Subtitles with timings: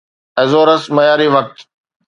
[0.41, 1.59] Azores معياري وقت